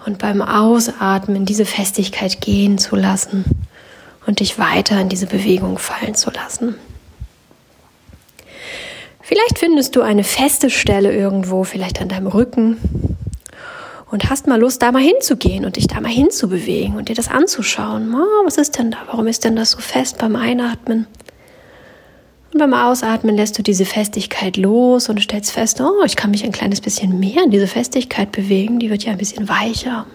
und 0.05 0.19
beim 0.19 0.43
Ausatmen 0.43 1.47
diese 1.47 1.65
Festigkeit 1.65 2.41
gehen 2.41 2.79
zu 2.79 2.97
lassen 2.97 3.45
und 4.27 4.41
dich 4.41 4.59
weiter 4.59 5.01
in 5.01 5.09
diese 5.09 5.27
Bewegung 5.27 5.79
fallen 5.79 6.17
zu 6.17 6.31
lassen. 6.31 6.75
Vielleicht 9.23 9.59
findest 9.59 9.97
du 9.97 10.03
eine 10.03 10.23
feste 10.23 10.71
Stelle 10.71 11.13
irgendwo, 11.13 11.65
vielleicht 11.65 12.01
an 12.01 12.09
deinem 12.09 12.29
Rücken, 12.29 12.77
und 14.11 14.31
hast 14.31 14.47
mal 14.47 14.61
Lust, 14.61 14.83
da 14.83 14.93
mal 14.93 15.03
hinzugehen 15.03 15.65
und 15.65 15.77
dich 15.77 15.87
da 15.89 16.01
mal 16.01 16.11
hinzubewegen 16.11 16.97
und 16.97 17.09
dir 17.09 17.15
das 17.15 17.29
anzuschauen. 17.29 18.15
Oh, 18.15 18.47
was 18.47 18.57
ist 18.57 18.79
denn 18.79 18.91
da? 18.91 18.99
Warum 19.07 19.27
ist 19.27 19.45
denn 19.45 19.57
das 19.57 19.73
so 19.73 19.79
fest 19.79 20.19
beim 20.19 20.37
Einatmen? 20.37 21.07
Und 22.53 22.61
beim 22.61 22.75
Ausatmen 22.75 23.37
lässt 23.37 23.59
du 23.59 23.63
diese 23.63 23.85
Festigkeit 23.85 24.57
los 24.57 25.09
und 25.09 25.21
stellst 25.21 25.51
fest, 25.51 25.81
oh, 25.81 26.05
ich 26.05 26.17
kann 26.17 26.31
mich 26.31 26.45
ein 26.45 26.53
kleines 26.53 26.81
bisschen 26.81 27.19
mehr 27.19 27.43
in 27.45 27.51
diese 27.51 27.67
Festigkeit 27.67 28.33
bewegen, 28.33 28.79
die 28.79 28.91
wird 28.91 29.05
ja 29.05 29.13
ein 29.13 29.19
bisschen 29.19 29.49
weicher. 29.49 30.07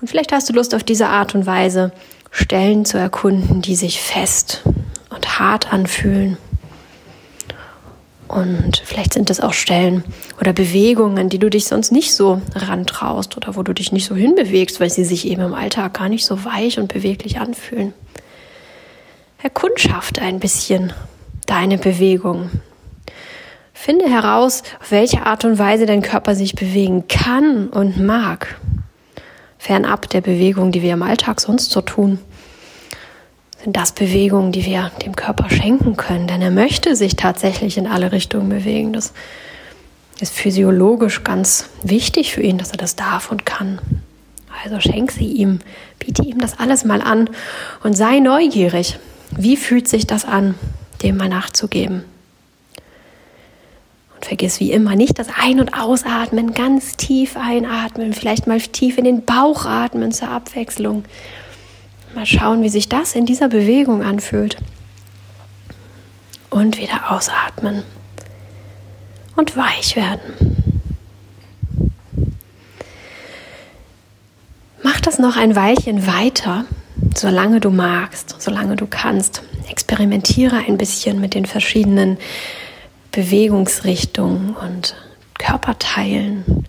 Und 0.00 0.08
vielleicht 0.08 0.32
hast 0.32 0.48
du 0.48 0.52
Lust 0.52 0.74
auf 0.74 0.82
diese 0.82 1.08
Art 1.08 1.34
und 1.34 1.46
Weise, 1.46 1.92
Stellen 2.30 2.84
zu 2.84 2.98
erkunden, 2.98 3.62
die 3.62 3.76
sich 3.76 4.00
fest 4.00 4.62
und 5.10 5.38
hart 5.38 5.72
anfühlen 5.72 6.36
und 8.28 8.82
vielleicht 8.84 9.12
sind 9.12 9.30
es 9.30 9.40
auch 9.40 9.52
Stellen 9.52 10.04
oder 10.40 10.52
Bewegungen, 10.52 11.28
die 11.28 11.38
du 11.38 11.50
dich 11.50 11.66
sonst 11.66 11.92
nicht 11.92 12.14
so 12.14 12.40
rantraust 12.54 13.36
oder 13.36 13.56
wo 13.56 13.62
du 13.62 13.72
dich 13.72 13.92
nicht 13.92 14.06
so 14.06 14.14
hinbewegst, 14.14 14.80
weil 14.80 14.90
sie 14.90 15.04
sich 15.04 15.26
eben 15.26 15.42
im 15.42 15.54
Alltag 15.54 15.94
gar 15.94 16.08
nicht 16.08 16.24
so 16.24 16.44
weich 16.44 16.78
und 16.78 16.92
beweglich 16.92 17.38
anfühlen. 17.38 17.92
Erkundschaft 19.42 20.18
ein 20.18 20.40
bisschen 20.40 20.92
deine 21.46 21.76
Bewegung. 21.76 22.50
Finde 23.74 24.08
heraus, 24.08 24.62
auf 24.80 24.90
welche 24.90 25.26
Art 25.26 25.44
und 25.44 25.58
Weise 25.58 25.84
dein 25.84 26.00
Körper 26.00 26.34
sich 26.34 26.54
bewegen 26.54 27.06
kann 27.08 27.68
und 27.68 28.00
mag. 28.00 28.58
Fernab 29.58 30.08
der 30.08 30.22
Bewegung, 30.22 30.72
die 30.72 30.82
wir 30.82 30.94
im 30.94 31.02
Alltag 31.02 31.40
sonst 31.40 31.70
so 31.70 31.82
tun 31.82 32.18
sind 33.64 33.76
das 33.76 33.92
Bewegungen, 33.92 34.52
die 34.52 34.66
wir 34.66 34.90
dem 35.04 35.16
Körper 35.16 35.48
schenken 35.48 35.96
können, 35.96 36.26
denn 36.26 36.42
er 36.42 36.50
möchte 36.50 36.96
sich 36.96 37.16
tatsächlich 37.16 37.78
in 37.78 37.86
alle 37.86 38.12
Richtungen 38.12 38.50
bewegen. 38.50 38.92
Das 38.92 39.14
ist 40.20 40.34
physiologisch 40.34 41.24
ganz 41.24 41.70
wichtig 41.82 42.34
für 42.34 42.42
ihn, 42.42 42.58
dass 42.58 42.72
er 42.72 42.76
das 42.76 42.94
darf 42.94 43.30
und 43.30 43.46
kann. 43.46 43.78
Also 44.62 44.80
schenk 44.80 45.10
sie 45.10 45.26
ihm, 45.26 45.60
biete 45.98 46.22
ihm 46.22 46.38
das 46.38 46.58
alles 46.58 46.84
mal 46.84 47.00
an 47.00 47.30
und 47.82 47.96
sei 47.96 48.20
neugierig. 48.20 48.98
Wie 49.30 49.56
fühlt 49.56 49.88
sich 49.88 50.06
das 50.06 50.26
an, 50.26 50.54
dem 51.02 51.16
mal 51.16 51.30
nachzugeben? 51.30 52.04
Und 54.14 54.26
vergiss 54.26 54.60
wie 54.60 54.72
immer 54.72 54.94
nicht 54.94 55.18
das 55.18 55.28
Ein- 55.40 55.58
und 55.58 55.72
Ausatmen, 55.72 56.52
ganz 56.52 56.96
tief 56.96 57.36
einatmen, 57.36 58.12
vielleicht 58.12 58.46
mal 58.46 58.60
tief 58.60 58.98
in 58.98 59.04
den 59.04 59.24
Bauch 59.24 59.64
atmen 59.64 60.12
zur 60.12 60.28
Abwechslung. 60.28 61.04
Mal 62.14 62.26
schauen, 62.26 62.62
wie 62.62 62.68
sich 62.68 62.88
das 62.88 63.14
in 63.14 63.26
dieser 63.26 63.48
Bewegung 63.48 64.02
anfühlt. 64.02 64.56
Und 66.50 66.78
wieder 66.78 67.10
ausatmen. 67.10 67.82
Und 69.36 69.56
weich 69.56 69.96
werden. 69.96 70.54
Mach 74.82 75.00
das 75.00 75.18
noch 75.18 75.36
ein 75.36 75.56
Weilchen 75.56 76.06
weiter, 76.06 76.66
solange 77.16 77.58
du 77.58 77.70
magst, 77.70 78.36
solange 78.38 78.76
du 78.76 78.86
kannst. 78.86 79.42
Experimentiere 79.68 80.56
ein 80.56 80.78
bisschen 80.78 81.20
mit 81.20 81.34
den 81.34 81.46
verschiedenen 81.46 82.18
Bewegungsrichtungen 83.10 84.54
und 84.54 84.94
Körperteilen. 85.38 86.66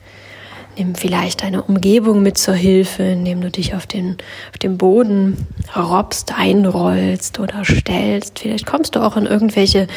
Nimm 0.77 0.95
vielleicht 0.95 1.43
deine 1.43 1.63
Umgebung 1.63 2.21
mit 2.21 2.37
zur 2.37 2.53
Hilfe, 2.53 3.03
indem 3.03 3.39
du 3.41 3.49
dich 3.49 3.75
auf 3.75 3.87
den, 3.87 4.17
auf 4.51 4.57
dem 4.57 4.77
Boden 4.77 5.47
robbst, 5.75 6.33
einrollst 6.37 7.39
oder 7.39 7.63
stellst. 7.63 8.39
Vielleicht 8.39 8.65
kommst 8.65 8.95
du 8.95 8.99
auch 8.99 9.15
in 9.15 9.25
irgendwelche 9.25 9.87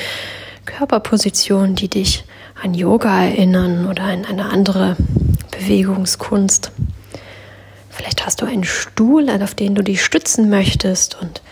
Körperpositionen, 0.67 1.75
die 1.75 1.89
dich 1.89 2.25
an 2.63 2.75
Yoga 2.75 3.25
erinnern 3.25 3.89
oder 3.89 4.13
in 4.13 4.25
eine 4.25 4.51
andere 4.51 4.97
Bewegungskunst. 5.51 6.71
Vielleicht 7.91 8.25
hast 8.25 8.43
du 8.43 8.47
einen 8.47 8.65
Stuhl, 8.65 9.29
auf 9.43 9.55
den 9.55 9.75
du 9.75 9.83
dich 9.83 10.05
stützen 10.05 10.51
möchtest 10.51 11.21
und 11.21 11.43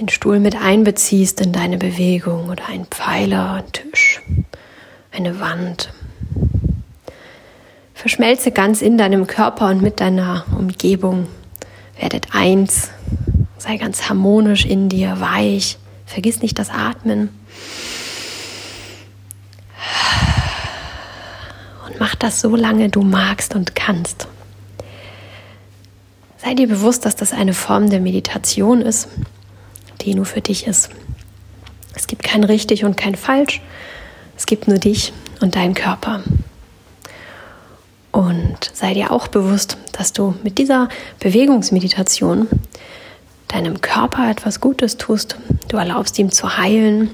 den 0.00 0.08
Stuhl 0.08 0.40
mit 0.40 0.56
einbeziehst 0.56 1.40
in 1.40 1.52
deine 1.52 1.78
Bewegung 1.78 2.48
oder 2.48 2.66
ein 2.68 2.86
Pfeiler, 2.86 3.52
ein 3.52 3.72
Tisch, 3.72 4.22
eine 5.10 5.40
Wand. 5.40 5.92
Verschmelze 7.96 8.50
ganz 8.52 8.82
in 8.82 8.98
deinem 8.98 9.26
Körper 9.26 9.70
und 9.70 9.80
mit 9.80 10.00
deiner 10.00 10.44
Umgebung. 10.56 11.28
Werdet 11.98 12.34
eins. 12.34 12.90
Sei 13.56 13.78
ganz 13.78 14.10
harmonisch 14.10 14.66
in 14.66 14.90
dir, 14.90 15.18
weich. 15.18 15.78
Vergiss 16.04 16.42
nicht 16.42 16.58
das 16.58 16.68
Atmen. 16.68 17.30
Und 21.86 21.98
mach 21.98 22.14
das 22.16 22.42
so 22.42 22.54
lange 22.54 22.90
du 22.90 23.00
magst 23.00 23.54
und 23.54 23.74
kannst. 23.74 24.28
Sei 26.36 26.52
dir 26.52 26.68
bewusst, 26.68 27.06
dass 27.06 27.16
das 27.16 27.32
eine 27.32 27.54
Form 27.54 27.88
der 27.88 28.00
Meditation 28.00 28.82
ist, 28.82 29.08
die 30.02 30.14
nur 30.14 30.26
für 30.26 30.42
dich 30.42 30.66
ist. 30.66 30.90
Es 31.94 32.06
gibt 32.06 32.24
kein 32.24 32.44
richtig 32.44 32.84
und 32.84 32.98
kein 32.98 33.14
falsch. 33.14 33.62
Es 34.36 34.44
gibt 34.44 34.68
nur 34.68 34.76
dich 34.76 35.14
und 35.40 35.56
deinen 35.56 35.72
Körper. 35.72 36.22
Und 38.16 38.70
sei 38.72 38.94
dir 38.94 39.10
auch 39.10 39.28
bewusst, 39.28 39.76
dass 39.92 40.14
du 40.14 40.34
mit 40.42 40.56
dieser 40.56 40.88
Bewegungsmeditation 41.20 42.48
deinem 43.46 43.82
Körper 43.82 44.30
etwas 44.30 44.62
Gutes 44.62 44.96
tust. 44.96 45.36
Du 45.68 45.76
erlaubst 45.76 46.18
ihm 46.18 46.32
zu 46.32 46.56
heilen, 46.56 47.10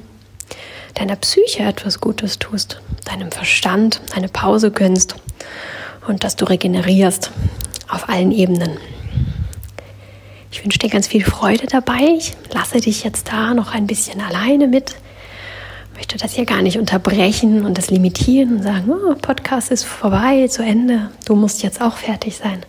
deiner 0.94 1.16
Psyche 1.16 1.64
etwas 1.64 2.00
Gutes 2.00 2.38
tust, 2.38 2.80
deinem 3.04 3.32
Verstand 3.32 4.00
eine 4.14 4.28
Pause 4.28 4.70
gönnst 4.70 5.16
und 6.06 6.22
dass 6.22 6.36
du 6.36 6.44
regenerierst 6.44 7.32
auf 7.88 8.08
allen 8.08 8.30
Ebenen. 8.30 8.78
Ich 10.52 10.62
wünsche 10.62 10.78
dir 10.78 10.88
ganz 10.88 11.08
viel 11.08 11.24
Freude 11.24 11.66
dabei. 11.66 12.14
Ich 12.16 12.34
lasse 12.52 12.80
dich 12.80 13.02
jetzt 13.02 13.26
da 13.26 13.54
noch 13.54 13.74
ein 13.74 13.88
bisschen 13.88 14.20
alleine 14.20 14.68
mit 14.68 14.94
möchte 16.02 16.18
das 16.18 16.32
hier 16.32 16.46
gar 16.46 16.62
nicht 16.62 16.78
unterbrechen 16.78 17.64
und 17.64 17.78
das 17.78 17.88
limitieren 17.88 18.56
und 18.56 18.62
sagen, 18.64 18.90
oh, 18.90 19.14
Podcast 19.14 19.70
ist 19.70 19.84
vorbei, 19.84 20.48
zu 20.48 20.64
Ende, 20.64 21.12
du 21.26 21.36
musst 21.36 21.62
jetzt 21.62 21.80
auch 21.80 21.96
fertig 21.96 22.36
sein. 22.36 22.66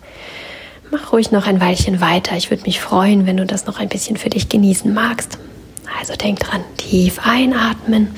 Mach 0.92 1.12
ruhig 1.12 1.32
noch 1.32 1.48
ein 1.48 1.60
Weilchen 1.60 2.00
weiter. 2.00 2.38
Ich 2.38 2.52
würde 2.52 2.62
mich 2.62 2.80
freuen, 2.80 3.26
wenn 3.26 3.38
du 3.38 3.46
das 3.48 3.66
noch 3.66 3.80
ein 3.80 3.90
bisschen 3.90 4.18
für 4.18 4.30
dich 4.30 4.50
genießen 4.50 4.94
magst. 4.94 5.40
Also 6.00 6.16
denk 6.16 6.42
dran, 6.42 6.62
tief 6.78 7.26
einatmen. 7.26 8.10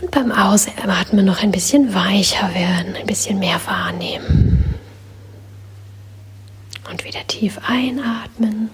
Und 0.00 0.10
beim 0.10 0.32
Ausatmen 0.32 1.26
noch 1.26 1.42
ein 1.42 1.50
bisschen 1.50 1.94
weicher 1.94 2.54
werden, 2.54 2.96
ein 2.98 3.06
bisschen 3.06 3.38
mehr 3.38 3.60
wahrnehmen. 3.66 4.76
Und 6.90 7.04
wieder 7.04 7.26
tief 7.26 7.58
einatmen. 7.68 8.70